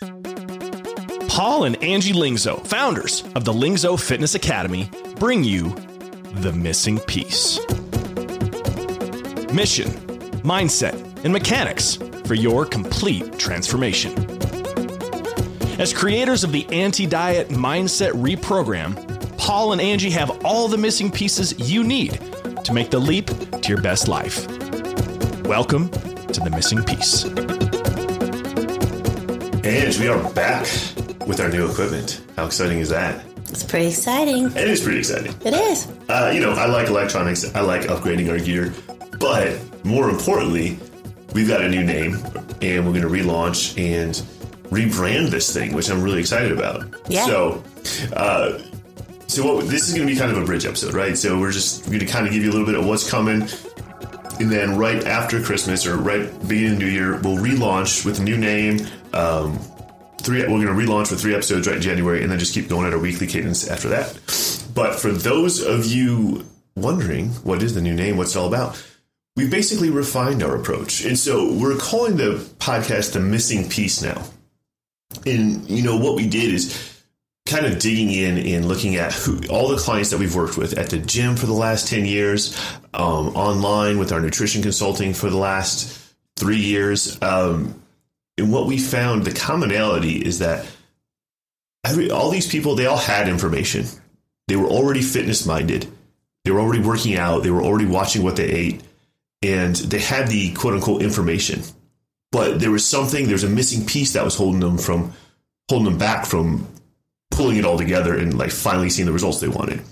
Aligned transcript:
Paul 0.00 1.64
and 1.64 1.82
Angie 1.82 2.12
Lingzo, 2.12 2.66
founders 2.66 3.22
of 3.34 3.44
the 3.44 3.52
Lingzo 3.52 3.98
Fitness 3.98 4.34
Academy, 4.34 4.90
bring 5.16 5.42
you 5.42 5.70
The 6.34 6.52
Missing 6.52 7.00
Piece. 7.00 7.58
Mission, 9.52 9.88
mindset, 10.42 10.94
and 11.24 11.32
mechanics 11.32 11.96
for 12.26 12.34
your 12.34 12.66
complete 12.66 13.38
transformation. 13.38 14.12
As 15.80 15.94
creators 15.94 16.44
of 16.44 16.52
the 16.52 16.66
Anti 16.70 17.06
Diet 17.06 17.48
Mindset 17.48 18.12
Reprogram, 18.12 19.38
Paul 19.38 19.72
and 19.72 19.80
Angie 19.80 20.10
have 20.10 20.44
all 20.44 20.68
the 20.68 20.78
missing 20.78 21.10
pieces 21.10 21.54
you 21.70 21.82
need 21.82 22.20
to 22.64 22.74
make 22.74 22.90
the 22.90 22.98
leap 22.98 23.28
to 23.28 23.68
your 23.68 23.80
best 23.80 24.08
life. 24.08 24.46
Welcome 25.44 25.88
to 25.90 26.40
The 26.40 26.50
Missing 26.50 26.84
Piece. 26.84 27.55
And 29.66 29.96
we 29.96 30.06
are 30.06 30.32
back 30.32 30.62
with 31.26 31.40
our 31.40 31.48
new 31.48 31.68
equipment. 31.68 32.22
How 32.36 32.46
exciting 32.46 32.78
is 32.78 32.88
that? 32.90 33.24
It's 33.48 33.64
pretty 33.64 33.88
exciting. 33.88 34.46
It 34.46 34.68
is 34.68 34.80
pretty 34.80 35.00
exciting. 35.00 35.34
It 35.44 35.54
is. 35.54 35.88
Uh, 36.08 36.30
you 36.32 36.38
know, 36.38 36.52
I 36.52 36.66
like 36.66 36.86
electronics. 36.86 37.52
I 37.52 37.62
like 37.62 37.82
upgrading 37.82 38.30
our 38.30 38.38
gear. 38.38 38.72
But 39.18 39.58
more 39.84 40.08
importantly, 40.08 40.78
we've 41.34 41.48
got 41.48 41.62
a 41.62 41.68
new 41.68 41.82
name 41.82 42.14
and 42.62 42.86
we're 42.86 42.92
going 42.92 43.02
to 43.02 43.08
relaunch 43.08 43.76
and 43.76 44.14
rebrand 44.70 45.30
this 45.30 45.52
thing, 45.52 45.74
which 45.74 45.90
I'm 45.90 46.00
really 46.00 46.20
excited 46.20 46.52
about. 46.52 46.86
Yeah. 47.08 47.26
So, 47.26 47.64
uh, 48.12 48.60
so 49.26 49.56
what, 49.56 49.66
this 49.66 49.88
is 49.88 49.94
going 49.96 50.06
to 50.06 50.14
be 50.14 50.16
kind 50.16 50.30
of 50.30 50.38
a 50.38 50.44
bridge 50.44 50.64
episode, 50.64 50.94
right? 50.94 51.18
So 51.18 51.40
we're 51.40 51.50
just 51.50 51.86
going 51.86 51.98
to 51.98 52.06
kind 52.06 52.24
of 52.24 52.32
give 52.32 52.44
you 52.44 52.50
a 52.50 52.52
little 52.52 52.66
bit 52.66 52.76
of 52.76 52.86
what's 52.86 53.10
coming, 53.10 53.48
and 54.38 54.52
then 54.52 54.76
right 54.76 55.04
after 55.06 55.42
Christmas 55.42 55.86
or 55.86 55.96
right 55.96 56.30
beginning 56.46 56.74
of 56.74 56.78
New 56.78 56.86
Year, 56.86 57.20
we'll 57.22 57.38
relaunch 57.38 58.04
with 58.04 58.20
a 58.20 58.22
new 58.22 58.36
name. 58.36 58.86
Um, 59.16 59.58
three, 60.18 60.40
we're 60.42 60.64
going 60.64 60.66
to 60.66 60.72
relaunch 60.72 61.10
with 61.10 61.20
three 61.20 61.34
episodes 61.34 61.66
right 61.66 61.76
in 61.76 61.82
January, 61.82 62.22
and 62.22 62.30
then 62.30 62.38
just 62.38 62.54
keep 62.54 62.68
going 62.68 62.86
at 62.86 62.92
a 62.92 62.98
weekly 62.98 63.26
cadence 63.26 63.68
after 63.68 63.88
that. 63.88 64.12
But 64.74 65.00
for 65.00 65.10
those 65.10 65.62
of 65.62 65.86
you 65.86 66.44
wondering 66.74 67.30
what 67.44 67.62
is 67.62 67.74
the 67.74 67.80
new 67.80 67.94
name, 67.94 68.18
what's 68.18 68.36
it 68.36 68.38
all 68.38 68.46
about, 68.46 68.82
we've 69.36 69.50
basically 69.50 69.90
refined 69.90 70.42
our 70.42 70.54
approach, 70.54 71.04
and 71.04 71.18
so 71.18 71.52
we're 71.52 71.78
calling 71.78 72.16
the 72.16 72.44
podcast 72.58 73.14
the 73.14 73.20
Missing 73.20 73.70
Piece 73.70 74.02
now. 74.02 74.22
And 75.24 75.68
you 75.70 75.82
know 75.82 75.96
what 75.96 76.16
we 76.16 76.28
did 76.28 76.52
is 76.52 76.96
kind 77.46 77.64
of 77.64 77.78
digging 77.78 78.10
in 78.10 78.38
and 78.38 78.66
looking 78.66 78.96
at 78.96 79.12
who, 79.12 79.40
all 79.48 79.68
the 79.68 79.78
clients 79.78 80.10
that 80.10 80.18
we've 80.18 80.34
worked 80.34 80.58
with 80.58 80.76
at 80.76 80.90
the 80.90 80.98
gym 80.98 81.36
for 81.36 81.46
the 81.46 81.52
last 81.52 81.88
10 81.88 82.04
years, 82.04 82.60
um, 82.92 83.28
online 83.28 83.98
with 83.98 84.12
our 84.12 84.20
nutrition 84.20 84.62
consulting 84.62 85.14
for 85.14 85.30
the 85.30 85.36
last 85.36 85.96
three 86.36 86.58
years. 86.58 87.16
Um, 87.22 87.80
and 88.38 88.52
what 88.52 88.66
we 88.66 88.78
found, 88.78 89.24
the 89.24 89.32
commonality 89.32 90.16
is 90.16 90.40
that 90.40 90.66
every, 91.84 92.10
all 92.10 92.30
these 92.30 92.48
people, 92.48 92.74
they 92.74 92.86
all 92.86 92.96
had 92.96 93.28
information. 93.28 93.86
They 94.48 94.56
were 94.56 94.68
already 94.68 95.02
fitness 95.02 95.46
minded. 95.46 95.88
They 96.44 96.50
were 96.50 96.60
already 96.60 96.82
working 96.82 97.16
out. 97.16 97.42
They 97.42 97.50
were 97.50 97.62
already 97.62 97.86
watching 97.86 98.22
what 98.22 98.36
they 98.36 98.48
ate. 98.48 98.82
And 99.42 99.74
they 99.74 99.98
had 99.98 100.28
the 100.28 100.52
quote 100.52 100.74
unquote 100.74 101.02
information. 101.02 101.62
But 102.30 102.60
there 102.60 102.70
was 102.70 102.86
something, 102.86 103.24
there 103.24 103.34
was 103.34 103.44
a 103.44 103.48
missing 103.48 103.86
piece 103.86 104.12
that 104.12 104.24
was 104.24 104.36
holding 104.36 104.60
them 104.60 104.78
from, 104.78 105.12
holding 105.68 105.86
them 105.90 105.98
back 105.98 106.26
from 106.26 106.66
pulling 107.30 107.56
it 107.58 107.64
all 107.64 107.76
together 107.76 108.16
and 108.16 108.36
like 108.38 108.50
finally 108.50 108.88
seeing 108.88 109.06
the 109.06 109.12
results 109.12 109.40
they 109.40 109.48
wanted. 109.48 109.82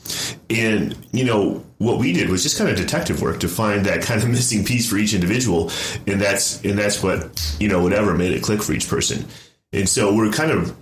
And 0.51 0.97
you 1.13 1.25
know 1.25 1.65
what 1.79 1.99
we 1.99 2.13
did 2.13 2.31
was 2.31 2.43
just 2.43 2.57
kind 2.57 2.71
of 2.71 2.77
detective 2.77 3.21
work 3.21 3.41
to 3.41 3.49
find 3.49 3.85
that 3.87 4.03
kind 4.03 4.23
of 4.23 4.29
missing 4.29 4.65
piece 4.65 4.89
for 4.89 4.97
each 4.97 5.15
individual, 5.15 5.71
and 6.07 6.21
that's 6.21 6.65
and 6.65 6.79
that's 6.79 7.03
what 7.03 7.57
you 7.61 7.69
know 7.69 7.83
whatever 7.83 8.15
made 8.15 8.33
it 8.33 8.43
click 8.43 8.63
for 8.63 8.73
each 8.73 8.89
person. 8.89 9.27
And 9.73 9.89
so 9.89 10.15
we're 10.15 10.31
kind 10.31 10.51
of 10.51 10.75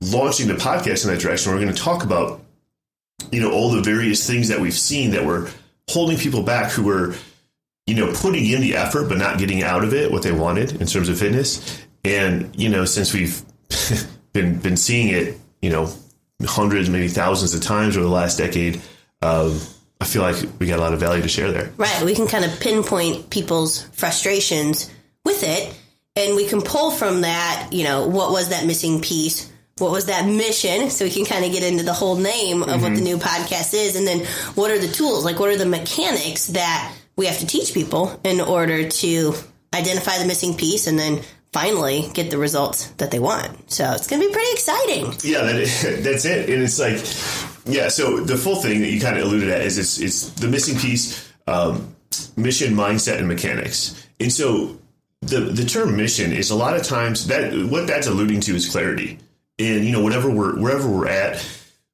launching 0.00 0.48
the 0.48 0.54
podcast 0.54 1.04
in 1.04 1.12
that 1.12 1.20
direction. 1.20 1.52
We're 1.52 1.60
going 1.60 1.74
to 1.74 1.82
talk 1.82 2.04
about 2.04 2.40
you 3.30 3.40
know 3.40 3.52
all 3.52 3.70
the 3.70 3.82
various 3.82 4.26
things 4.26 4.48
that 4.48 4.60
we've 4.60 4.74
seen 4.74 5.10
that 5.10 5.24
were 5.24 5.50
holding 5.88 6.16
people 6.16 6.42
back 6.42 6.70
who 6.70 6.84
were 6.84 7.14
you 7.86 7.94
know 7.94 8.12
putting 8.14 8.46
in 8.46 8.60
the 8.60 8.76
effort 8.76 9.08
but 9.08 9.18
not 9.18 9.38
getting 9.38 9.62
out 9.62 9.84
of 9.84 9.92
it 9.92 10.10
what 10.10 10.22
they 10.22 10.32
wanted 10.32 10.80
in 10.80 10.86
terms 10.86 11.08
of 11.08 11.18
fitness. 11.18 11.84
And 12.04 12.54
you 12.58 12.68
know 12.68 12.86
since 12.86 13.12
we've 13.12 13.42
been 14.32 14.58
been 14.58 14.76
seeing 14.76 15.08
it 15.08 15.38
you 15.62 15.70
know, 15.70 15.92
hundreds, 16.44 16.88
maybe 16.88 17.08
thousands 17.08 17.54
of 17.54 17.62
times 17.62 17.96
over 17.96 18.06
the 18.06 18.12
last 18.12 18.38
decade. 18.38 18.80
Um, 19.22 19.60
I 20.00 20.06
feel 20.06 20.22
like 20.22 20.36
we 20.58 20.66
got 20.66 20.78
a 20.78 20.82
lot 20.82 20.94
of 20.94 21.00
value 21.00 21.22
to 21.22 21.28
share 21.28 21.52
there. 21.52 21.70
Right. 21.76 22.02
We 22.02 22.14
can 22.14 22.26
kind 22.26 22.44
of 22.44 22.58
pinpoint 22.60 23.28
people's 23.28 23.82
frustrations 23.92 24.90
with 25.24 25.42
it, 25.44 25.74
and 26.16 26.36
we 26.36 26.46
can 26.46 26.62
pull 26.62 26.90
from 26.90 27.20
that, 27.22 27.68
you 27.72 27.84
know, 27.84 28.08
what 28.08 28.30
was 28.30 28.48
that 28.48 28.66
missing 28.66 29.02
piece? 29.02 29.50
What 29.78 29.90
was 29.90 30.06
that 30.06 30.26
mission? 30.26 30.90
So 30.90 31.04
we 31.04 31.10
can 31.10 31.24
kind 31.24 31.44
of 31.44 31.52
get 31.52 31.62
into 31.62 31.84
the 31.84 31.92
whole 31.92 32.16
name 32.16 32.62
of 32.62 32.68
mm-hmm. 32.68 32.82
what 32.82 32.94
the 32.94 33.00
new 33.00 33.18
podcast 33.18 33.74
is, 33.74 33.96
and 33.96 34.06
then 34.06 34.24
what 34.54 34.70
are 34.70 34.78
the 34.78 34.88
tools? 34.88 35.24
Like, 35.24 35.38
what 35.38 35.50
are 35.50 35.56
the 35.56 35.66
mechanics 35.66 36.48
that 36.48 36.94
we 37.16 37.26
have 37.26 37.38
to 37.38 37.46
teach 37.46 37.74
people 37.74 38.18
in 38.24 38.40
order 38.40 38.88
to 38.88 39.34
identify 39.74 40.18
the 40.18 40.26
missing 40.26 40.56
piece 40.56 40.86
and 40.86 40.98
then 40.98 41.20
finally 41.52 42.08
get 42.14 42.30
the 42.30 42.38
results 42.38 42.88
that 42.92 43.10
they 43.10 43.18
want. 43.18 43.70
So 43.70 43.92
it's 43.92 44.06
going 44.06 44.22
to 44.22 44.28
be 44.28 44.32
pretty 44.32 44.52
exciting. 44.52 45.12
Yeah, 45.22 45.42
that 45.42 45.56
is, 45.56 45.82
that's 46.04 46.24
it. 46.24 46.48
And 46.48 46.62
it's 46.62 46.78
like, 46.78 47.74
yeah. 47.74 47.88
So 47.88 48.20
the 48.20 48.36
full 48.36 48.56
thing 48.56 48.80
that 48.80 48.90
you 48.90 49.00
kind 49.00 49.18
of 49.18 49.24
alluded 49.24 49.50
at 49.50 49.62
is 49.62 49.78
it's 49.78 49.98
it's 50.00 50.30
the 50.30 50.48
missing 50.48 50.78
piece, 50.78 51.30
um, 51.46 51.94
mission, 52.36 52.74
mindset, 52.74 53.18
and 53.18 53.28
mechanics. 53.28 54.06
And 54.18 54.32
so 54.32 54.78
the 55.22 55.40
the 55.40 55.64
term 55.64 55.96
mission 55.96 56.32
is 56.32 56.50
a 56.50 56.56
lot 56.56 56.76
of 56.76 56.82
times 56.82 57.26
that 57.26 57.52
what 57.70 57.86
that's 57.86 58.06
alluding 58.06 58.40
to 58.42 58.54
is 58.54 58.68
clarity. 58.68 59.18
And 59.58 59.84
you 59.84 59.92
know, 59.92 60.02
whatever 60.02 60.30
we're 60.30 60.58
wherever 60.60 60.88
we're 60.88 61.08
at 61.08 61.44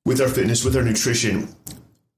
with 0.04 0.20
our 0.20 0.28
fitness, 0.28 0.64
with 0.64 0.76
our 0.76 0.82
nutrition, 0.82 1.48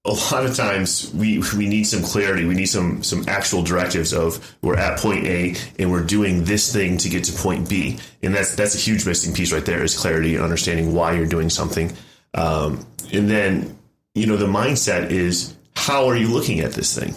a 0.08 0.34
lot 0.34 0.46
of 0.46 0.56
times 0.56 1.12
we 1.14 1.42
we 1.56 1.68
need 1.68 1.84
some 1.84 2.02
clarity. 2.02 2.46
We 2.46 2.54
need 2.54 2.66
some 2.66 3.02
some 3.02 3.24
actual 3.28 3.62
directives 3.62 4.14
of 4.14 4.56
we're 4.62 4.76
at 4.76 4.98
point 4.98 5.26
A 5.26 5.54
and 5.78 5.90
we're 5.90 6.04
doing 6.04 6.44
this 6.44 6.72
thing 6.72 6.96
to 6.98 7.10
get 7.10 7.24
to 7.24 7.32
point 7.32 7.68
B, 7.68 7.98
and 8.22 8.34
that's 8.34 8.54
that's 8.56 8.74
a 8.74 8.78
huge 8.78 9.04
missing 9.04 9.34
piece 9.34 9.52
right 9.52 9.64
there 9.64 9.84
is 9.84 9.98
clarity 9.98 10.34
and 10.34 10.42
understanding 10.42 10.94
why 10.94 11.12
you're 11.12 11.26
doing 11.26 11.50
something. 11.50 11.94
Um, 12.32 12.86
and 13.12 13.30
then 13.30 13.78
you 14.14 14.26
know 14.26 14.36
the 14.36 14.46
mindset 14.46 15.10
is 15.10 15.54
how 15.76 16.06
are 16.08 16.16
you 16.16 16.28
looking 16.28 16.60
at 16.60 16.72
this 16.72 16.98
thing, 16.98 17.14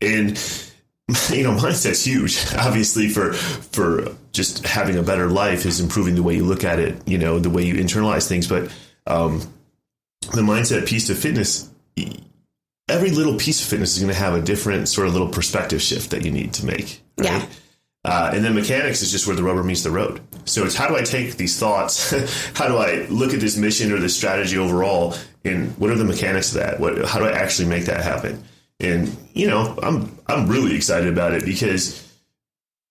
and 0.00 0.30
you 1.36 1.42
know 1.42 1.54
mindset's 1.56 2.04
huge. 2.04 2.42
Obviously 2.56 3.10
for 3.10 3.34
for 3.34 4.16
just 4.32 4.66
having 4.66 4.96
a 4.96 5.02
better 5.02 5.28
life 5.28 5.66
is 5.66 5.80
improving 5.80 6.14
the 6.14 6.22
way 6.22 6.36
you 6.36 6.44
look 6.44 6.64
at 6.64 6.78
it. 6.78 7.06
You 7.06 7.18
know 7.18 7.38
the 7.38 7.50
way 7.50 7.64
you 7.64 7.74
internalize 7.74 8.26
things, 8.26 8.48
but 8.48 8.72
um, 9.06 9.40
the 10.32 10.40
mindset 10.40 10.86
piece 10.86 11.10
of 11.10 11.18
fitness 11.18 11.68
every 12.90 13.10
little 13.10 13.36
piece 13.36 13.62
of 13.62 13.68
fitness 13.68 13.94
is 13.94 14.02
going 14.02 14.12
to 14.12 14.18
have 14.18 14.34
a 14.34 14.42
different 14.42 14.88
sort 14.88 15.06
of 15.06 15.12
little 15.12 15.28
perspective 15.28 15.80
shift 15.80 16.10
that 16.10 16.24
you 16.24 16.30
need 16.30 16.52
to 16.54 16.66
make. 16.66 17.00
Right? 17.16 17.26
Yeah. 17.26 17.46
Uh, 18.02 18.30
and 18.32 18.44
then 18.44 18.54
mechanics 18.54 19.02
is 19.02 19.10
just 19.10 19.26
where 19.26 19.36
the 19.36 19.42
rubber 19.42 19.62
meets 19.62 19.82
the 19.82 19.90
road. 19.90 20.20
So 20.46 20.64
it's 20.64 20.74
how 20.74 20.88
do 20.88 20.96
I 20.96 21.02
take 21.02 21.36
these 21.36 21.58
thoughts? 21.58 22.10
how 22.54 22.66
do 22.66 22.78
I 22.78 23.06
look 23.10 23.34
at 23.34 23.40
this 23.40 23.56
mission 23.56 23.92
or 23.92 23.98
this 23.98 24.16
strategy 24.16 24.56
overall? 24.56 25.14
And 25.44 25.76
what 25.78 25.90
are 25.90 25.96
the 25.96 26.04
mechanics 26.04 26.54
of 26.54 26.62
that? 26.62 26.80
What, 26.80 27.04
how 27.04 27.18
do 27.18 27.26
I 27.26 27.32
actually 27.32 27.68
make 27.68 27.84
that 27.86 28.02
happen? 28.02 28.42
And 28.78 29.14
you 29.34 29.46
know, 29.46 29.78
I'm 29.82 30.18
I'm 30.26 30.48
really 30.48 30.74
excited 30.74 31.12
about 31.12 31.34
it 31.34 31.44
because 31.44 32.10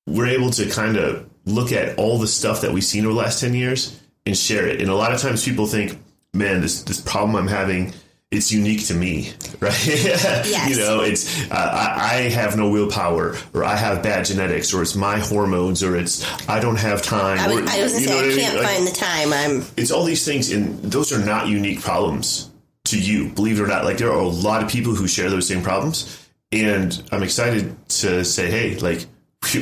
we're 0.05 0.27
able 0.27 0.51
to 0.51 0.69
kind 0.69 0.97
of 0.97 1.27
look 1.45 1.71
at 1.71 1.97
all 1.97 2.19
the 2.19 2.27
stuff 2.27 2.61
that 2.61 2.71
we've 2.71 2.83
seen 2.83 3.05
over 3.05 3.13
the 3.13 3.19
last 3.19 3.39
ten 3.41 3.55
years 3.55 3.99
and 4.27 4.37
share 4.37 4.67
it. 4.67 4.79
And 4.81 4.91
a 4.91 4.95
lot 4.95 5.11
of 5.11 5.19
times 5.19 5.43
people 5.43 5.65
think, 5.65 5.99
man, 6.33 6.61
this 6.61 6.83
this 6.83 7.01
problem 7.01 7.35
I'm 7.35 7.47
having 7.47 7.93
it's 8.31 8.51
unique 8.51 8.85
to 8.85 8.93
me, 8.93 9.31
right? 9.59 9.85
yes. 9.87 10.69
You 10.69 10.77
know, 10.77 11.01
it's 11.01 11.49
uh, 11.49 11.55
I, 11.55 12.17
I, 12.17 12.29
have 12.29 12.55
no 12.55 12.69
willpower, 12.69 13.35
or 13.53 13.63
I 13.63 13.75
have 13.75 14.03
bad 14.03 14.25
genetics, 14.25 14.73
or 14.73 14.81
it's 14.81 14.95
my 14.95 15.17
hormones, 15.17 15.81
or 15.81 15.95
it's 15.95 16.23
I 16.47 16.59
don't 16.59 16.77
have 16.77 17.01
time. 17.01 17.39
I 17.39 17.47
was, 17.47 17.57
or, 17.57 17.69
I 17.69 17.81
was 17.81 18.03
say 18.03 18.13
I, 18.13 18.31
I 18.31 18.35
can't 18.35 18.63
find 18.63 18.87
the 18.87 18.91
time. 18.91 19.33
I'm. 19.33 19.65
It's 19.77 19.91
all 19.91 20.03
these 20.03 20.25
things, 20.25 20.51
and 20.51 20.79
those 20.83 21.11
are 21.11 21.23
not 21.23 21.47
unique 21.47 21.81
problems 21.81 22.51
to 22.85 22.99
you. 22.99 23.29
Believe 23.29 23.59
it 23.59 23.63
or 23.63 23.67
not, 23.67 23.83
like 23.83 23.97
there 23.97 24.11
are 24.11 24.19
a 24.19 24.27
lot 24.27 24.63
of 24.63 24.69
people 24.69 24.93
who 24.93 25.07
share 25.07 25.29
those 25.31 25.47
same 25.47 25.63
problems, 25.63 26.29
and 26.51 27.01
I'm 27.11 27.23
excited 27.23 27.75
to 27.89 28.23
say, 28.23 28.51
hey, 28.51 28.75
like 28.77 29.07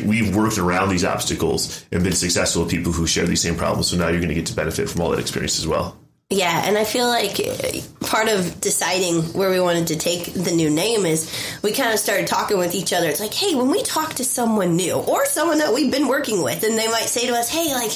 we've 0.06 0.36
worked 0.36 0.58
around 0.58 0.90
these 0.90 1.06
obstacles 1.06 1.86
and 1.92 2.04
been 2.04 2.14
successful 2.14 2.64
with 2.64 2.72
people 2.72 2.92
who 2.92 3.08
share 3.08 3.26
these 3.26 3.42
same 3.42 3.56
problems. 3.56 3.90
So 3.90 3.98
now 3.98 4.08
you're 4.08 4.20
going 4.20 4.30
to 4.30 4.36
get 4.36 4.48
to 4.48 4.56
benefit 4.56 4.90
from 4.90 5.02
all 5.02 5.12
that 5.12 5.20
experience 5.20 5.60
as 5.60 5.68
well. 5.68 5.98
Yeah, 6.30 6.64
and 6.66 6.78
I 6.78 6.84
feel 6.84 7.08
like 7.08 7.40
eh, 7.40 7.82
part 8.02 8.28
of 8.28 8.60
deciding 8.60 9.22
where 9.32 9.50
we 9.50 9.62
wanted 9.62 9.88
to 9.88 9.96
take 9.96 10.34
the 10.34 10.52
new 10.52 10.70
name 10.70 11.06
is 11.06 11.32
we 11.64 11.72
kind 11.72 11.94
of 11.94 12.00
started 12.00 12.28
talking 12.28 12.58
with 12.58 12.76
each 12.76 12.92
other. 12.92 13.08
It's 13.08 13.22
like, 13.22 13.34
hey, 13.34 13.56
when 13.56 13.70
we 13.70 13.82
talk 13.82 14.16
to 14.16 14.26
someone 14.26 14.76
new 14.76 14.96
or 14.96 15.26
someone 15.26 15.60
that 15.60 15.74
we've 15.74 15.90
been 15.90 16.10
working 16.10 16.44
with, 16.44 16.64
and 16.64 16.78
they 16.78 16.90
might 16.90 17.06
say 17.06 17.28
to 17.28 17.34
us, 17.34 17.50
hey, 17.50 17.74
like, 17.74 17.92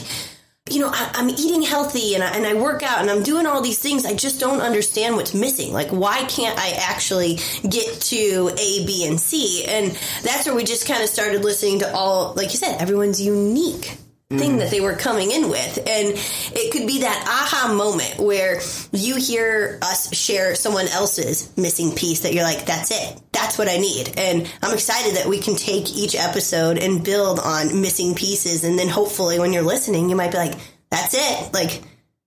you 0.70 0.80
know, 0.80 0.90
I, 0.94 1.12
am 1.16 1.28
eating 1.30 1.62
healthy 1.62 2.16
and 2.16 2.24
I, 2.24 2.30
and 2.30 2.46
I 2.46 2.54
work 2.54 2.84
out 2.84 3.02
and 3.02 3.10
I'm 3.10 3.22
doing 3.22 3.46
all 3.46 3.62
these 3.62 3.80
things. 3.80 4.06
I 4.06 4.14
just 4.14 4.40
don't 4.40 4.62
understand 4.62 5.18
what's 5.18 5.34
missing. 5.34 5.74
Like, 5.74 5.90
why 5.90 6.24
can't 6.24 6.58
I 6.58 6.70
actually 6.78 7.38
get 7.68 8.00
to 8.00 8.50
A, 8.58 8.86
B, 8.86 9.08
and 9.10 9.20
C? 9.20 9.66
And 9.68 9.92
that's 10.24 10.46
where 10.46 10.56
we 10.56 10.64
just 10.64 10.88
kind 10.88 11.04
of 11.04 11.10
started 11.10 11.44
listening 11.44 11.80
to 11.80 11.94
all, 11.94 12.34
like 12.36 12.52
you 12.54 12.58
said, 12.58 12.80
everyone's 12.80 13.20
unique 13.20 13.98
thing 14.38 14.58
that 14.58 14.66
mm-hmm. 14.66 14.72
they 14.72 14.82
were 14.82 14.96
coming 14.96 15.32
in 15.32 15.50
with. 15.50 15.78
And 15.78 16.14
it 16.56 16.72
could 16.72 16.88
be 16.88 17.02
that 17.02 17.24
aha 17.28 17.74
moment 17.74 18.20
where 18.20 18.62
you 18.92 19.16
hear 19.16 19.80
us 19.82 20.14
share 20.16 20.56
someone 20.56 20.88
else's 20.88 21.56
missing 21.58 21.94
piece 21.94 22.22
that 22.22 22.34
you're 22.34 22.44
like, 22.44 22.66
that's 22.66 22.92
it. 22.92 23.22
That's 23.32 23.58
what 23.58 23.70
I 23.70 23.78
need. 23.78 24.18
And 24.18 24.52
I'm 24.62 24.74
excited 24.74 25.18
that 25.18 25.28
we 25.28 25.40
can 25.40 25.56
take 25.56 25.90
each 25.96 26.16
episode 26.16 26.78
and 26.78 27.04
build 27.04 27.40
on 27.40 27.82
missing 27.82 28.16
pieces. 28.16 28.64
And 28.64 28.78
then 28.78 28.90
hopefully 28.90 29.40
when 29.40 29.54
you're 29.54 29.64
listening, 29.64 30.10
you 30.10 30.16
might 30.16 30.32
be 30.32 30.38
like, 30.38 30.56
that's 30.90 31.14
it. 31.14 31.54
Like, 31.54 31.82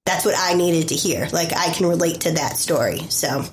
that's 0.05 0.25
what 0.25 0.35
I 0.37 0.55
needed 0.55 0.89
to 0.89 0.95
hear. 0.95 1.29
Like, 1.33 1.53
I 1.57 1.71
can 1.73 1.87
relate 1.87 2.23
to 2.23 2.33
that 2.33 2.57
story. 2.57 2.99
So, 3.09 3.45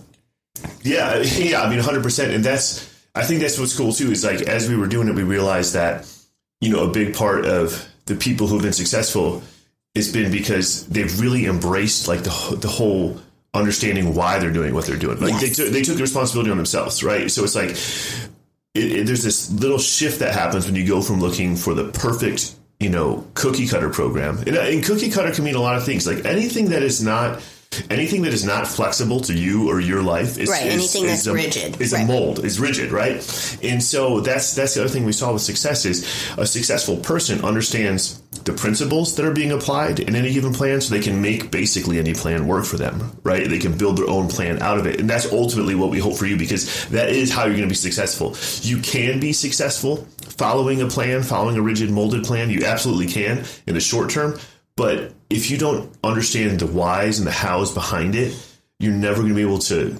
Yeah, 0.83 1.17
yeah, 1.37 1.61
I 1.61 1.69
mean, 1.69 1.79
100%. 1.79 2.33
And 2.33 2.43
that's, 2.43 2.89
I 3.13 3.23
think 3.23 3.41
that's 3.41 3.59
what's 3.59 3.75
cool 3.75 3.93
too, 3.93 4.11
is 4.11 4.23
like, 4.23 4.41
as 4.41 4.69
we 4.69 4.75
were 4.75 4.87
doing 4.87 5.07
it, 5.07 5.15
we 5.15 5.23
realized 5.23 5.73
that, 5.73 6.11
you 6.59 6.71
know, 6.71 6.89
a 6.89 6.91
big 6.91 7.13
part 7.15 7.45
of 7.45 7.87
the 8.05 8.15
people 8.15 8.47
who've 8.47 8.61
been 8.61 8.73
successful 8.73 9.43
it's 9.93 10.07
been 10.07 10.31
because 10.31 10.87
they've 10.87 11.19
really 11.19 11.45
embraced 11.45 12.07
like 12.07 12.23
the, 12.23 12.57
the 12.59 12.67
whole 12.67 13.19
understanding 13.53 14.15
why 14.15 14.39
they're 14.39 14.51
doing 14.51 14.73
what 14.73 14.85
they're 14.85 14.97
doing. 14.97 15.19
Like 15.19 15.33
Yes. 15.33 15.41
they, 15.41 15.63
took 15.63 15.73
they 15.73 15.81
took 15.81 15.95
the 15.97 16.01
responsibility 16.01 16.49
on 16.51 16.57
themselves, 16.57 17.03
right? 17.03 17.29
So 17.29 17.43
it's 17.43 17.55
like, 17.55 17.71
it, 18.73 18.99
it, 18.99 19.05
there's 19.05 19.23
this 19.23 19.51
little 19.51 19.79
shift 19.79 20.19
that 20.19 20.33
happens 20.33 20.65
when 20.65 20.75
you 20.75 20.87
go 20.87 21.01
from 21.01 21.19
looking 21.19 21.57
for 21.57 21.73
the 21.73 21.89
perfect, 21.89 22.55
you 22.79 22.89
know, 22.89 23.27
cookie 23.33 23.67
cutter 23.67 23.89
program. 23.89 24.37
And, 24.39 24.55
and 24.55 24.83
cookie 24.83 25.11
cutter 25.11 25.31
can 25.31 25.43
mean 25.43 25.55
a 25.55 25.61
lot 25.61 25.75
of 25.75 25.83
things. 25.83 26.07
Like 26.07 26.23
anything 26.23 26.69
that 26.69 26.83
is 26.83 27.03
not 27.03 27.41
anything 27.89 28.21
that 28.23 28.33
is 28.33 28.43
not 28.45 28.67
flexible 28.67 29.19
to 29.21 29.33
you 29.33 29.69
or 29.69 29.79
your 29.79 30.01
life 30.03 30.37
is 30.37 30.49
Right, 30.49 30.65
is- 30.67 30.73
anything 30.73 31.03
is 31.05 31.23
that's 31.23 31.27
a, 31.27 31.33
rigid. 31.33 31.79
is 31.81 31.93
Right. 31.93 32.03
a 32.03 32.05
mold 32.05 32.43
is 32.43 32.59
rigid, 32.59 32.91
right? 32.91 33.15
And 33.63 33.81
so 33.83 34.19
that's 34.21 34.53
that's 34.55 34.73
the 34.73 34.81
other 34.81 34.89
thing 34.89 35.05
we 35.05 35.11
saw 35.13 35.33
with 35.33 35.41
success 35.41 35.85
is 35.85 36.05
a 36.37 36.45
successful 36.45 36.97
person 36.97 37.41
understands 37.43 38.19
the 38.43 38.53
principles 38.53 39.15
that 39.15 39.25
are 39.25 39.31
being 39.33 39.51
applied 39.51 39.99
in 39.99 40.15
any 40.15 40.33
given 40.33 40.51
plan 40.53 40.81
so 40.81 40.93
they 40.93 41.01
can 41.01 41.21
make 41.21 41.51
basically 41.51 41.99
any 41.99 42.13
plan 42.13 42.47
work 42.47 42.65
for 42.65 42.77
them, 42.77 43.15
right? 43.23 43.47
They 43.47 43.59
can 43.59 43.77
build 43.77 43.97
their 43.97 44.09
own 44.09 44.27
plan 44.29 44.61
out 44.61 44.77
of 44.79 44.87
it. 44.87 44.99
And 44.99 45.09
that's 45.09 45.31
ultimately 45.31 45.75
what 45.75 45.91
we 45.91 45.99
hope 45.99 46.15
for 46.17 46.25
you 46.25 46.37
because 46.37 46.85
that 46.87 47.09
is 47.09 47.31
how 47.31 47.41
you're 47.43 47.51
going 47.51 47.63
to 47.63 47.67
be 47.69 47.75
successful. 47.75 48.35
You 48.61 48.79
can 48.79 49.19
be 49.19 49.31
successful 49.31 50.07
following 50.37 50.81
a 50.81 50.87
plan, 50.87 51.21
following 51.23 51.55
a 51.57 51.61
rigid 51.61 51.91
molded 51.91 52.23
plan. 52.23 52.49
You 52.49 52.65
absolutely 52.65 53.07
can 53.07 53.43
in 53.67 53.75
the 53.75 53.79
short 53.81 54.09
term. 54.09 54.39
But 54.75 55.11
if 55.31 55.49
you 55.49 55.57
don't 55.57 55.91
understand 56.03 56.59
the 56.59 56.67
whys 56.67 57.17
and 57.17 57.27
the 57.27 57.31
hows 57.31 57.73
behind 57.73 58.15
it, 58.15 58.35
you're 58.79 58.93
never 58.93 59.17
going 59.17 59.29
to 59.29 59.35
be 59.35 59.41
able 59.41 59.59
to, 59.59 59.99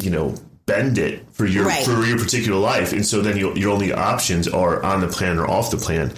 you 0.00 0.10
know, 0.10 0.34
bend 0.66 0.98
it 0.98 1.24
for 1.32 1.46
your 1.46 1.64
Right. 1.66 1.84
for 1.84 2.04
your 2.04 2.18
particular 2.18 2.58
life. 2.58 2.92
And 2.92 3.06
so 3.06 3.20
then 3.22 3.36
you, 3.36 3.54
your 3.54 3.72
only 3.72 3.92
options 3.92 4.46
are 4.48 4.82
on 4.82 5.00
the 5.00 5.08
plan 5.08 5.38
or 5.38 5.48
off 5.48 5.70
the 5.70 5.76
plan. 5.78 6.12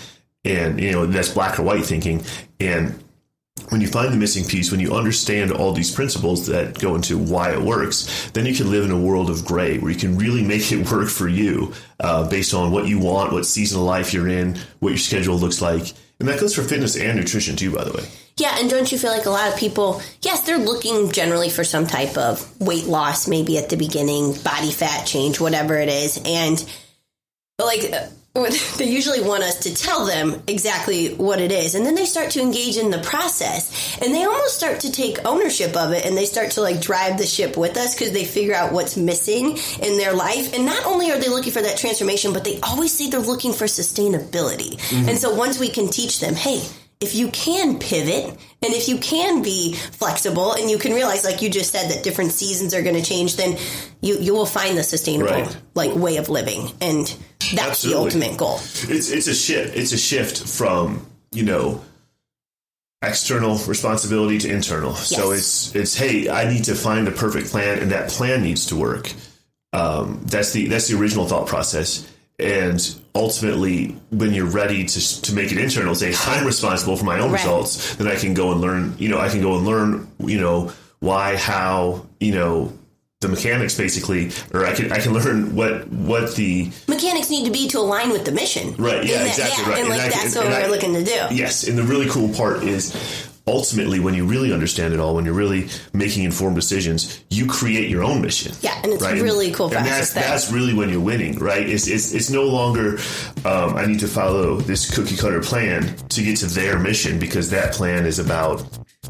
And 0.44 0.81
you 0.81 0.91
know 0.91 1.06
that's 1.06 1.29
black 1.29 1.58
or 1.58 1.62
white 1.62 1.85
thinking. 1.85 2.25
And 2.58 3.05
when 3.69 3.82
you 3.82 3.88
find 3.88 4.11
the 4.12 4.17
missing 4.17 4.44
piece, 4.44 4.70
when 4.70 4.81
you 4.81 4.94
understand 4.94 5.53
all 5.53 5.73
these 5.73 5.94
principles 5.94 6.46
that 6.46 6.79
go 6.79 6.94
into 6.94 7.19
why 7.19 7.53
it 7.53 7.61
works, 7.61 8.31
then 8.32 8.46
you 8.46 8.55
can 8.55 8.70
live 8.70 8.85
in 8.87 8.91
a 8.91 8.99
world 8.99 9.29
of 9.29 9.44
gray 9.44 9.79
where 9.79 9.93
you 9.93 9.99
can 9.99 10.17
really 10.17 10.43
make 10.43 10.73
it 10.73 10.91
work 10.91 11.11
for 11.11 11.29
you 11.29 11.75
uh, 12.00 12.29
based 12.29 12.55
on 12.55 12.73
what 12.73 12.88
you 12.88 12.99
want, 12.99 13.32
what 13.32 13.44
season 13.44 13.79
of 13.81 13.85
life 13.85 14.14
you're 14.14 14.29
in, 14.29 14.58
what 14.79 14.88
your 14.88 14.99
schedule 14.99 15.37
looks 15.38 15.61
like. 15.61 15.93
And 16.19 16.29
that 16.29 16.41
goes 16.41 16.55
for 16.55 16.62
fitness 16.62 16.96
and 16.96 17.19
nutrition 17.19 17.55
too, 17.55 17.75
by 17.75 17.85
the 17.85 17.93
way. 17.93 18.05
Yeah, 18.40 18.56
and 18.58 18.70
don't 18.70 18.90
you 18.90 18.96
feel 18.96 19.10
like 19.10 19.26
a 19.26 19.31
lot 19.31 19.52
of 19.52 19.58
people, 19.58 20.00
yes, 20.22 20.40
they're 20.44 20.56
looking 20.56 21.12
generally 21.12 21.50
for 21.50 21.62
some 21.62 21.87
type 21.87 22.16
of 22.16 22.58
weight 22.58 22.87
loss, 22.87 23.28
maybe 23.28 23.58
at 23.58 23.69
the 23.69 23.76
beginning, 23.76 24.32
body 24.32 24.70
fat 24.70 25.04
change, 25.06 25.38
whatever 25.38 25.76
it 25.76 25.90
is. 25.90 26.19
And, 26.25 26.64
but 27.58 27.66
like, 27.66 27.92
uh, 27.92 28.06
they 28.78 28.88
usually 28.88 29.20
want 29.20 29.42
us 29.42 29.64
to 29.64 29.75
tell 29.75 30.06
them 30.06 30.42
exactly 30.46 31.12
what 31.14 31.38
it 31.38 31.52
is. 31.52 31.75
And 31.75 31.84
then 31.84 31.94
they 31.94 32.06
start 32.06 32.31
to 32.31 32.40
engage 32.40 32.78
in 32.78 32.90
the 32.90 33.00
process 33.00 33.98
and 34.00 34.14
they 34.14 34.25
almost 34.25 34.56
start 34.56 34.81
to 34.81 34.93
take 34.93 35.26
ownership 35.26 35.76
of 35.76 35.93
it 35.93 36.06
and 36.06 36.16
they 36.16 36.25
start 36.25 36.52
to 36.52 36.62
like 36.62 36.81
drive 36.81 37.19
the 37.19 37.26
ship 37.26 37.58
with 37.58 37.76
us 37.76 37.94
because 37.94 38.12
they 38.12 38.25
figure 38.25 38.54
out 38.54 38.72
what's 38.72 38.96
missing 38.96 39.58
in 39.82 39.98
their 39.98 40.14
life. 40.14 40.54
And 40.54 40.64
not 40.64 40.86
only 40.86 41.10
are 41.10 41.19
they 41.19 41.28
looking 41.28 41.52
for 41.52 41.60
that 41.60 41.76
transformation, 41.76 42.32
but 42.32 42.44
they 42.44 42.58
always 42.60 42.93
say 42.93 43.10
they're 43.10 43.20
looking 43.20 43.52
for 43.52 43.66
sustainability. 43.66 44.81
And 45.08 45.19
so 45.19 45.34
once 45.34 45.58
we 45.58 45.69
can 45.69 45.88
teach 45.88 46.20
them, 46.20 46.34
hey, 46.34 46.62
if 47.00 47.14
you 47.14 47.29
can 47.31 47.79
pivot 47.79 48.25
and 48.62 48.75
if 48.75 48.88
you 48.88 48.99
can 48.99 49.43
be 49.43 49.75
flexible 49.75 50.52
and 50.52 50.70
you 50.70 50.79
can 50.79 50.93
realize 50.93 51.25
like 51.25 51.41
you 51.43 51.49
just 51.49 51.73
said 51.73 51.91
that 51.91 52.05
different 52.05 52.31
seasons 52.32 52.75
are 52.75 52.82
going 52.82 52.94
to 52.97 53.02
change 53.02 53.37
then 53.37 53.56
you 54.02 54.19
you 54.19 54.35
will 54.35 54.47
find 54.47 54.76
the 54.76 54.82
sustainable 54.82 55.32
Right. 55.32 55.56
like 55.75 55.94
way 55.94 56.17
of 56.19 56.29
living 56.29 56.70
and 56.81 57.17
that's 57.55 57.82
the 57.82 57.94
ultimate 57.97 58.37
goal 58.37 58.56
It's 58.88 59.11
it's 59.11 59.26
a 59.29 59.35
shift. 59.35 59.76
It's 59.76 59.93
a 59.93 59.99
shift 59.99 60.47
from 60.47 61.06
you 61.32 61.43
know 61.44 61.82
external 63.03 63.56
responsibility 63.67 64.38
to 64.38 64.49
internal. 64.53 64.94
So 64.94 65.31
it's 65.32 65.75
it's 65.75 65.94
hey, 65.96 66.29
I 66.29 66.53
need 66.53 66.64
to 66.64 66.75
find 66.75 67.08
a 67.08 67.12
perfect 67.12 67.49
plan, 67.49 67.79
and 67.79 67.91
that 67.93 68.11
plan 68.11 68.43
needs 68.43 68.67
to 68.67 68.76
work. 68.76 69.11
Um, 69.73 70.20
that's 70.26 70.53
the 70.53 70.69
that's 70.69 70.88
the 70.88 70.99
original 70.99 71.26
thought 71.26 71.46
process. 71.46 72.06
And 72.40 72.94
ultimately, 73.14 73.96
when 74.10 74.32
you're 74.32 74.46
ready 74.46 74.84
to, 74.87 75.22
to 75.22 75.34
make 75.34 75.52
it 75.52 75.58
internal, 75.58 75.94
say 75.94 76.14
I'm 76.26 76.46
responsible 76.46 76.96
for 76.96 77.04
my 77.04 77.19
own 77.20 77.31
Right. 77.32 77.40
results, 77.42 77.94
then 77.96 78.08
I 78.08 78.16
can 78.16 78.34
go 78.34 78.52
and 78.52 78.60
learn. 78.60 78.94
You 78.98 79.08
know, 79.10 79.19
I 79.19 79.28
can 79.28 79.40
go 79.42 79.56
and 79.56 79.66
learn. 79.66 80.08
You 80.19 80.40
know, 80.40 80.72
why, 81.00 81.37
how, 81.37 82.06
you 82.19 82.32
know, 82.32 82.72
the 83.20 83.28
mechanics 83.28 83.76
basically, 83.76 84.31
or 84.54 84.64
I 84.64 84.72
can 84.75 84.90
I 84.92 84.98
can 84.98 85.12
learn 85.12 85.54
what 85.54 85.87
what 85.92 86.34
the 86.37 86.70
mechanics 86.88 87.28
need 87.28 87.44
to 87.44 87.50
be 87.52 87.69
to 87.69 87.78
align 87.78 88.08
with 88.08 88.25
the 88.25 88.32
mission 88.32 88.75
Right, 88.78 89.04
yeah, 89.04 89.16
And 89.16 89.26
that- 89.26 89.38
exactly 89.38 89.62
yeah, 89.64 89.69
right. 89.69 89.78
and 89.81 89.88
And 89.88 89.88
like 89.90 90.00
I 90.00 90.08
that's 90.08 90.36
and 90.36 90.44
what 90.46 90.54
I- 90.54 90.62
we're 90.62 90.70
looking 90.70 90.94
to 90.94 91.04
do 91.04 91.34
Yes, 91.34 91.69
and 91.69 91.76
the 91.76 91.82
really 91.82 92.08
cool 92.08 92.31
part 92.31 92.62
is 92.64 92.94
ultimately 93.50 94.00
when 94.00 94.14
you 94.14 94.25
really 94.26 94.52
understand 94.52 94.94
it 94.94 95.00
all, 95.00 95.14
when 95.14 95.25
you're 95.25 95.35
really 95.35 95.69
making 95.93 96.25
informed 96.25 96.56
decisions, 96.56 97.23
you 97.31 97.47
create 97.47 97.88
your 97.91 98.02
own 98.02 98.23
mission. 98.23 98.52
Yeah, 98.61 98.81
and 98.82 98.93
it's 98.93 99.02
really 99.02 99.50
cool 99.52 99.67
And 99.67 99.75
process 99.75 100.12
that's 100.12 100.29
that's 100.29 100.52
really 100.52 100.75
when 100.75 100.88
you're 100.88 101.00
winning, 101.00 101.38
right? 101.38 101.69
It's 101.69 101.87
it's, 101.88 102.14
it's 102.14 102.31
no 102.31 102.44
longer 102.44 102.99
um, 103.44 103.76
I 103.76 103.87
need 103.87 104.00
to 104.00 104.08
follow 104.08 104.56
this 104.56 104.94
cookie 104.94 105.17
cutter 105.17 105.41
plan 105.41 105.94
to 106.08 106.23
get 106.23 106.37
to 106.38 106.47
their 106.47 106.79
mission 106.79 107.19
because 107.19 107.50
that 107.50 107.73
plan 107.73 108.06
is 108.06 108.19
about 108.19 108.62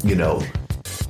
you 0.03 0.15
know 0.15 0.43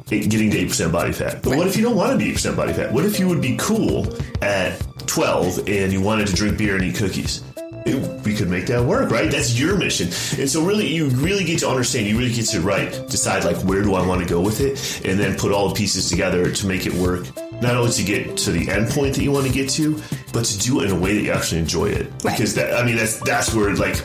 getting 0.07 0.51
to 0.51 0.57
eight 0.57 0.67
percent 0.69 0.91
body 0.91 1.13
fat. 1.13 1.41
But 1.41 1.55
what 1.55 1.67
if 1.67 1.77
you 1.77 1.83
don't 1.83 1.95
want 1.95 2.11
to 2.11 2.17
be 2.17 2.29
eight 2.29 2.33
percent 2.33 2.57
body 2.57 2.73
fat? 2.73 2.91
What 2.91 3.05
if 3.05 3.19
you 3.19 3.27
would 3.27 3.41
be 3.41 3.55
cool 3.57 4.07
at 4.41 4.79
twelve 5.07 5.67
and 5.67 5.91
you 5.91 6.01
wanted 6.01 6.27
to 6.27 6.33
drink 6.33 6.57
beer 6.57 6.75
and 6.75 6.83
eat 6.83 6.95
cookies? 6.95 7.43
It- 7.85 8.11
we 8.23 8.35
could 8.35 8.49
make 8.49 8.67
that 8.67 8.85
work, 8.85 9.09
right? 9.11 9.29
That's 9.31 9.59
your 9.59 9.75
mission. 9.75 10.07
And 10.39 10.49
so 10.49 10.63
really 10.63 10.87
you 10.87 11.07
really 11.07 11.43
get 11.43 11.59
to 11.59 11.67
understand, 11.69 12.05
you 12.07 12.17
really 12.17 12.31
get 12.33 12.45
to 12.49 12.61
right, 12.61 12.89
decide 13.09 13.43
like 13.43 13.57
where 13.63 13.81
do 13.81 13.95
I 13.95 14.05
want 14.05 14.21
to 14.21 14.27
go 14.27 14.39
with 14.39 14.61
it 14.61 15.01
and 15.03 15.19
then 15.19 15.35
put 15.35 15.51
all 15.51 15.67
the 15.69 15.75
pieces 15.75 16.07
together 16.09 16.51
to 16.51 16.67
make 16.67 16.85
it 16.85 16.93
work. 16.93 17.25
Not 17.61 17.75
only 17.75 17.91
to 17.91 18.03
get 18.03 18.37
to 18.37 18.51
the 18.51 18.69
end 18.69 18.89
point 18.89 19.15
that 19.15 19.23
you 19.23 19.31
want 19.31 19.47
to 19.47 19.51
get 19.53 19.69
to, 19.71 20.01
but 20.33 20.45
to 20.45 20.57
do 20.59 20.81
it 20.81 20.85
in 20.85 20.91
a 20.95 20.99
way 20.99 21.15
that 21.15 21.21
you 21.21 21.31
actually 21.31 21.59
enjoy 21.59 21.85
it. 21.87 22.07
Right. 22.23 22.37
Because 22.37 22.53
that 22.55 22.73
I 22.79 22.83
mean 22.85 22.95
that's 22.95 23.19
that's 23.21 23.53
where 23.53 23.73
like 23.75 23.95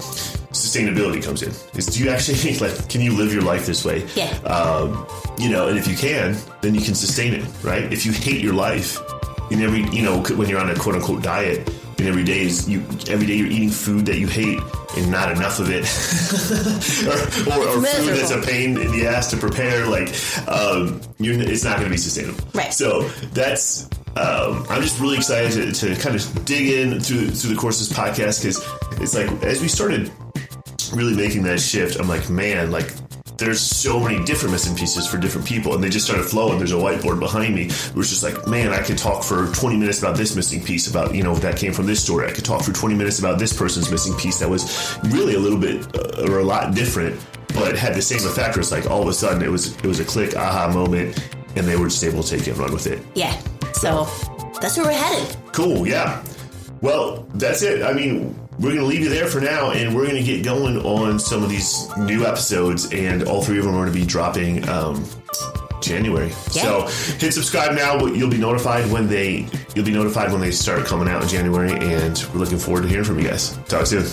sustainability 0.52 1.22
comes 1.22 1.42
in. 1.42 1.50
Is 1.78 1.86
do 1.86 2.02
you 2.02 2.10
actually 2.10 2.58
like 2.58 2.88
can 2.88 3.00
you 3.00 3.12
live 3.12 3.32
your 3.32 3.42
life 3.42 3.66
this 3.66 3.84
way? 3.84 4.06
Yeah. 4.14 4.30
Um, 4.44 5.06
you 5.38 5.50
know, 5.50 5.68
and 5.68 5.78
if 5.78 5.86
you 5.86 5.96
can, 5.96 6.36
then 6.62 6.74
you 6.74 6.80
can 6.80 6.94
sustain 6.94 7.34
it, 7.34 7.44
right? 7.62 7.90
If 7.92 8.06
you 8.06 8.12
hate 8.12 8.40
your 8.40 8.54
life, 8.54 8.98
in 9.50 9.62
every 9.62 9.82
you 9.90 10.02
know 10.02 10.22
when 10.36 10.48
you're 10.48 10.60
on 10.60 10.70
a 10.70 10.74
quote 10.74 10.96
unquote 10.96 11.22
diet, 11.22 11.70
and 11.98 12.06
every 12.06 12.24
day 12.24 12.42
is 12.42 12.68
you 12.68 12.80
every 13.08 13.26
day 13.26 13.34
you're 13.34 13.46
eating 13.46 13.70
food 13.70 14.06
that 14.06 14.18
you 14.18 14.26
hate 14.26 14.60
and 14.96 15.10
not 15.10 15.32
enough 15.32 15.58
of 15.58 15.68
it, 15.70 15.84
or, 17.48 17.58
or, 17.58 17.68
or 17.68 17.82
food 17.82 18.16
that's 18.16 18.30
a 18.30 18.40
pain 18.40 18.78
in 18.78 18.92
the 18.92 19.06
ass 19.06 19.30
to 19.30 19.36
prepare, 19.36 19.86
like 19.86 20.08
um, 20.48 21.00
you're, 21.18 21.38
it's 21.40 21.64
not 21.64 21.76
going 21.76 21.86
to 21.86 21.90
be 21.90 21.96
sustainable. 21.96 22.42
Right. 22.54 22.72
So 22.72 23.02
that's. 23.32 23.88
Um, 24.16 24.64
I'm 24.70 24.80
just 24.80 24.98
really 24.98 25.18
excited 25.18 25.74
to, 25.74 25.94
to 25.94 26.00
kind 26.00 26.16
of 26.16 26.44
dig 26.46 26.68
in 26.70 27.00
through 27.00 27.28
through 27.32 27.54
the 27.54 27.60
course 27.60 27.82
of 27.82 27.88
this 27.88 27.98
podcast 27.98 28.40
because 28.40 29.02
it's 29.02 29.14
like 29.14 29.30
as 29.42 29.60
we 29.60 29.68
started 29.68 30.10
really 30.94 31.14
making 31.14 31.42
that 31.42 31.60
shift, 31.60 32.00
I'm 32.00 32.08
like, 32.08 32.30
man, 32.30 32.70
like 32.70 32.94
there's 33.36 33.60
so 33.60 34.00
many 34.00 34.24
different 34.24 34.52
missing 34.52 34.74
pieces 34.76 35.06
for 35.06 35.18
different 35.18 35.46
people, 35.46 35.74
and 35.74 35.82
they 35.84 35.88
just 35.90 36.06
started 36.06 36.24
flowing. 36.24 36.58
There's 36.58 36.72
a 36.72 36.76
whiteboard 36.76 37.20
behind 37.20 37.54
me. 37.54 37.66
It 37.66 37.94
was 37.94 38.08
just 38.08 38.22
like, 38.22 38.46
man, 38.46 38.72
I 38.72 38.82
could 38.82 38.98
talk 38.98 39.22
for 39.22 39.46
20 39.52 39.76
minutes 39.76 39.98
about 39.98 40.16
this 40.16 40.34
missing 40.34 40.62
piece, 40.62 40.88
about 40.88 41.14
you 41.14 41.22
know 41.22 41.34
that 41.36 41.56
came 41.56 41.72
from 41.72 41.86
this 41.86 42.02
story. 42.02 42.26
I 42.28 42.32
could 42.32 42.44
talk 42.44 42.62
for 42.62 42.72
20 42.72 42.94
minutes 42.94 43.18
about 43.18 43.38
this 43.38 43.52
person's 43.52 43.90
missing 43.90 44.14
piece 44.14 44.38
that 44.38 44.48
was 44.48 44.98
really 45.04 45.34
a 45.34 45.38
little 45.38 45.58
bit 45.58 45.86
uh, 45.96 46.30
or 46.30 46.38
a 46.38 46.44
lot 46.44 46.74
different, 46.74 47.20
but 47.48 47.76
had 47.76 47.94
the 47.94 48.02
same 48.02 48.26
effect. 48.26 48.56
Where 48.56 48.60
it's 48.60 48.72
like 48.72 48.90
all 48.90 49.02
of 49.02 49.08
a 49.08 49.12
sudden 49.12 49.42
it 49.42 49.50
was 49.50 49.76
it 49.76 49.86
was 49.86 50.00
a 50.00 50.04
click 50.04 50.36
aha 50.36 50.70
moment, 50.72 51.18
and 51.56 51.66
they 51.66 51.76
were 51.76 51.86
just 51.88 52.04
able 52.04 52.22
to 52.22 52.30
take 52.36 52.46
it 52.48 52.50
and 52.52 52.58
run 52.58 52.72
with 52.72 52.86
it. 52.86 53.00
yeah 53.14 53.36
so 53.72 54.04
that's 54.60 54.76
where 54.78 54.86
we're 54.86 54.92
headed 54.92 55.36
Cool, 55.52 55.86
yeah. 55.86 56.22
Well, 56.82 57.26
that's 57.34 57.62
it. 57.62 57.82
I 57.82 57.92
mean, 57.94 58.38
we're 58.58 58.70
going 58.70 58.80
to 58.80 58.86
leave 58.86 59.00
you 59.00 59.08
there 59.10 59.26
for 59.26 59.40
now, 59.40 59.70
and 59.70 59.94
we're 59.94 60.04
going 60.04 60.16
to 60.16 60.22
get 60.22 60.44
going 60.44 60.78
on 60.78 61.18
some 61.18 61.42
of 61.42 61.50
these 61.50 61.88
new 61.98 62.24
episodes, 62.24 62.92
and 62.92 63.24
all 63.24 63.42
three 63.42 63.58
of 63.58 63.64
them 63.64 63.74
are 63.74 63.78
going 63.84 63.92
to 63.92 63.98
be 63.98 64.06
dropping 64.06 64.66
um, 64.68 65.04
January. 65.80 66.28
Yeah. 66.52 66.86
So 66.86 67.16
hit 67.18 67.32
subscribe 67.32 67.74
now. 67.74 68.04
You'll 68.06 68.30
be 68.30 68.38
notified 68.38 68.90
when 68.90 69.08
they 69.08 69.46
you'll 69.74 69.84
be 69.84 69.92
notified 69.92 70.32
when 70.32 70.40
they 70.40 70.50
start 70.50 70.86
coming 70.86 71.08
out 71.08 71.22
in 71.22 71.28
January, 71.28 71.72
and 71.72 72.26
we're 72.32 72.40
looking 72.40 72.58
forward 72.58 72.82
to 72.82 72.88
hearing 72.88 73.04
from 73.04 73.18
you 73.18 73.28
guys. 73.28 73.56
Talk 73.68 73.86
soon. 73.86 74.06